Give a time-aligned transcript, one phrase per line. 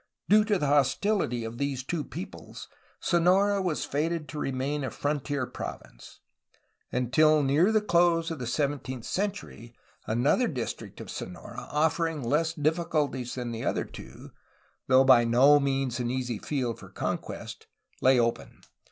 [0.27, 2.67] Due to the hostility of these two peoples,
[3.01, 6.21] Sonora was fated to remain a frontier province.
[6.91, 9.75] Until near the close of the seventeenth century
[10.07, 14.31] another district of Sonora, offering less difficulties than the other two,
[14.87, 17.67] though by no means an easy field for conquest,
[18.01, 18.61] lay open.